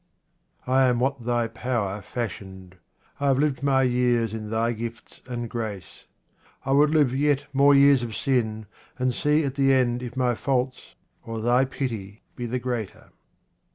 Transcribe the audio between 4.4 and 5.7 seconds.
Thy gifts and